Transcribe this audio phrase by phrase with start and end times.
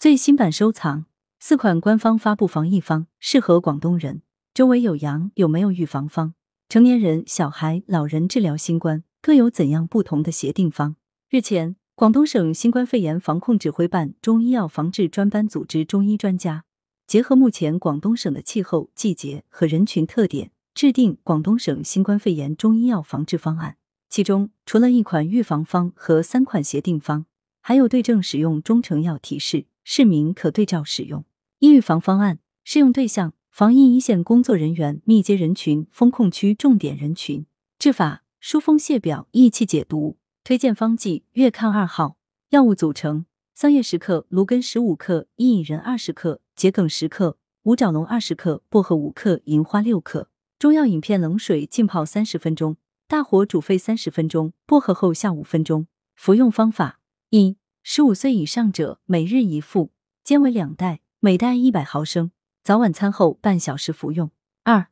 [0.00, 1.06] 最新版收藏，
[1.40, 4.22] 四款官方发布防疫方，适合广东人。
[4.54, 6.34] 周围有阳，有没有预防方？
[6.68, 10.94] 成年人、小孩、老人治疗新冠各有怎样不同的协定方？
[11.28, 16.62] 日前，广东省新冠肺炎防控指挥办中医药防治专班组织中医专家，
[17.08, 23.78] 结合目前广东省的气候、季节和人群特点，制定广东省新冠肺炎中医药防治方案。
[24.08, 27.26] 其中，除了一款预防方和三款协定方，
[27.68, 31.26] 还有对症使用中成药提示，市民可对照使用。
[31.58, 33.34] 一、预防方案适用对象。
[33.50, 37.44] 防疫一线工作人员、密接人群、风控区重点人群。
[37.78, 40.16] 治法：疏风泻表、益气解毒。
[40.42, 42.16] 推荐方剂：月康二号。
[42.48, 50.30] 药物组成：桑叶十克、芦根十五克、薏苡仁二十克、桔梗十克、五爪龙二十克、薄荷五克、银花六克。
[50.58, 55.86] 中药饮片冷水浸泡三十分钟，大火煮沸三十分钟，薄荷后下五分钟。
[56.14, 57.00] 服用方法：
[57.30, 57.58] 一、
[57.90, 59.92] 十五岁以上者每日一副，
[60.22, 62.32] 煎为两袋，每袋一百毫升。
[62.62, 64.30] 早晚餐后半小时服用。
[64.62, 64.88] 二、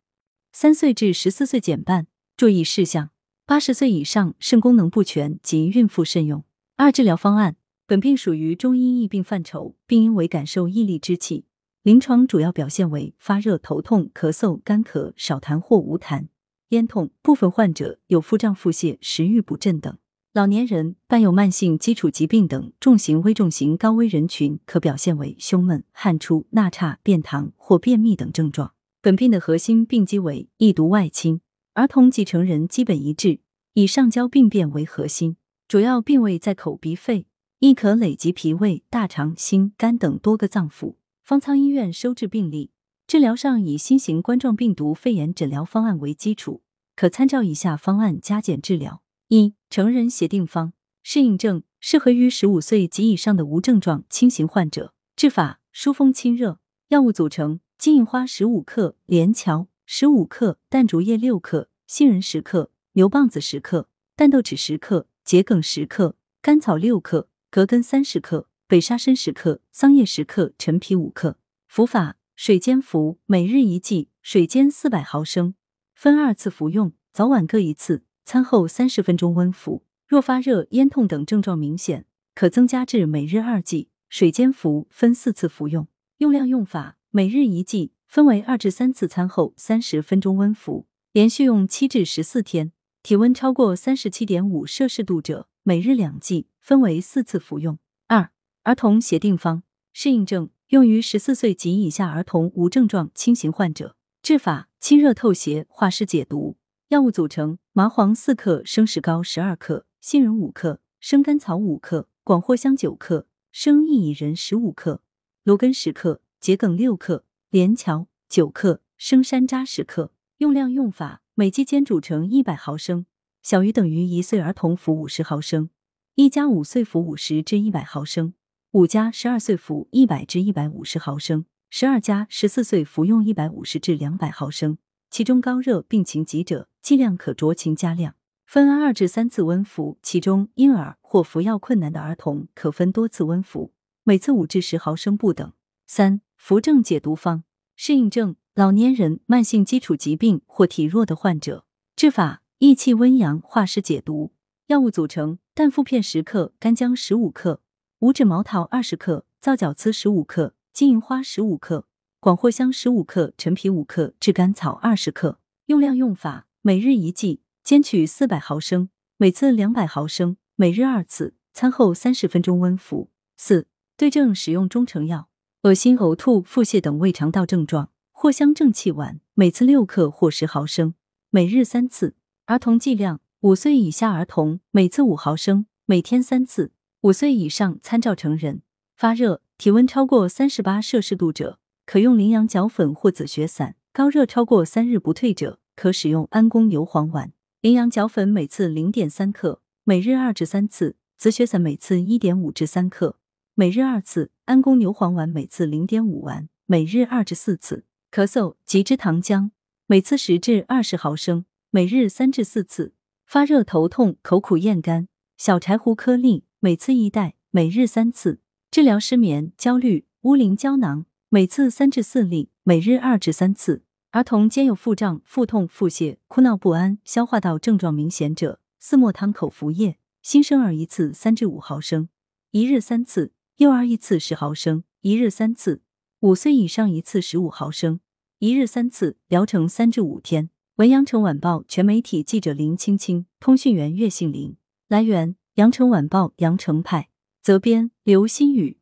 [0.50, 2.06] 三岁至十四岁减半。
[2.38, 3.10] 注意事项：
[3.44, 6.42] 八十岁以上肾功能不全及孕妇慎用。
[6.76, 11.44] 二、治疗方案：本病属于中医疫病范畴，病因为感受疫力之气，
[11.82, 16.28] 临床主要表现为发热、头痛、咳嗽、干咳、少痰或无痰、
[16.70, 19.98] 咽痛，部分患者有腹胀、腹泻、食欲不振等。
[20.36, 28.74] 老年人伴有慢性基础疾病等重型、危重型高危人群，可表现为胸闷、汗出、纳差、便溏或便秘等症状。
[29.00, 31.40] 本病的核心病机为易毒外侵，
[31.72, 33.40] 儿童及成人基本一致，
[33.72, 37.24] 以上焦病变为核心，主要病位在口鼻肺，
[37.60, 40.96] 亦可累及脾胃、大肠、心、肝等多个脏腑。
[41.24, 42.72] 方舱医院收治病例，
[43.06, 46.60] 治疗上以新型冠状病毒肺炎诊疗方案为基础，
[46.94, 49.00] 可参照以下方案加减治疗。
[49.28, 54.94] 一、成人协定方适应症适合于十五岁及以上的无症状轻型患者。
[55.16, 56.60] 治法：疏风清热。
[56.88, 71.38] 药物组成：金银花十五克、连翘十五克、淡竹叶六克、杏仁十克、牛蒡子十克、淡豆豉十克、桔梗十克、甘草六克、葛根三十克、北沙参十克、桑叶十克、陈皮五克。
[71.66, 75.54] 服法：水煎服，每日一剂，水煎四百毫升，
[75.96, 78.04] 分二次服用，早晚各一次。
[78.26, 85.86] 餐后三十分钟温服，若发热、咽痛等症状明显，可增加至每日二剂，水煎服，分四次服用。
[86.18, 89.06] 用量用法：每日一剂，分为二至三次。
[89.06, 92.72] 餐后三十分钟温服，连续用七至十四天。
[93.04, 97.78] 体温超过三十七点五摄氏度者，每日两剂，分为四次服用。
[98.08, 98.30] 二、
[98.64, 99.62] 儿童协定方
[99.92, 103.94] 适应症用于十四岁及以下儿童无症状轻型患者。
[104.20, 106.56] 治法：清热透邪，化湿解毒。
[106.88, 115.02] 药物组成：麻黄四克、生石膏十二克、杏仁五克、生甘草五克、广藿香九克、生薏苡仁十五克、
[115.42, 120.12] 芦根十克、桔梗六克、连翘九克、生山楂十克。
[120.36, 123.06] 用量用法：每剂煎煮成一百毫升，
[123.42, 125.70] 小于等于一岁儿童服五十毫升，
[126.14, 128.34] 一加五岁服五十至一百毫升，
[128.70, 134.78] 五加十二岁服一百至一百五十毫升，十二加十四岁服用一百五十至两百毫升。
[135.16, 136.68] 其中高热病情急者。
[136.82, 139.96] 剂量可酌情加量，分二至三次温服。
[140.02, 143.72] 其中婴儿或服药困难的儿童可分多次温服，
[144.04, 145.54] 每次五至十毫升不等。
[145.86, 147.44] 三、扶正解毒方
[147.76, 151.64] 适应症：老年人、慢性基础疾病或体弱的患者。
[151.96, 154.34] 治法：益气温阳，化湿解毒。
[154.66, 157.62] 药物组成：淡附片十克、干姜十五克、
[158.00, 161.86] 五指毛桃二十克、皂角雌十五克、金银花十五克、
[162.26, 165.38] 广藿香十五克、陈皮五克、炙甘草二十克。
[165.66, 166.48] 用量用法。
[166.60, 171.36] 每日一剂，煎取四百毫升，每次两百毫升，每日二次。
[171.54, 173.10] 餐后三十分钟温服。
[173.36, 175.28] 四、对症使用中成药，
[175.62, 180.94] 恶心、呕吐、腹泻等胃肠道症状，藿香正气丸，每次六克或十毫升，
[181.30, 182.16] 每日三次。
[182.46, 186.72] 儿童剂量：五岁以下儿童每次五毫升，每天三次；
[187.02, 188.62] 五岁以上参照成人。
[188.96, 195.60] 发热、体温超过三十八摄氏度者，可用羚羊角粉或紫雪散；高热超过三日不退者。
[195.76, 203.18] 可使用安宫牛黄丸、羚羊角粉，每次零点三克，每日二至三次；紫雪散每次一点五至三克，
[203.54, 207.84] 每日二次；安宫牛黄丸每次零点五丸，每日二至四次。
[208.10, 209.50] 咳嗽及之糖浆，
[209.86, 212.94] 每次十至二十毫升，每日三至四次。
[213.26, 218.40] 发热、头痛、口苦、咽干、小柴胡颗粒，每次一袋，每日三次。
[218.70, 223.82] 治疗失眠、焦虑、乌灵胶囊，每次三至四粒，每日二至三次。
[224.12, 229.98] 儿童兼有腹胀、腹痛、腹泻、哭闹不安、消化道症状明显者，四磨汤口服液。
[230.22, 232.08] 新生儿一次三至五毫升，
[232.52, 235.80] 一日三次；幼儿一次十毫升，一日三次；
[236.20, 237.98] 五岁以上一次十五毫升，
[238.38, 239.16] 一日三次。
[239.26, 240.50] 疗程三至五天。
[240.76, 244.56] 文阳城晚报全媒体记者林青青，通讯员岳杏林。
[244.86, 247.08] 来源：阳城晚报·阳城派，
[247.42, 248.78] 责编：刘新宇。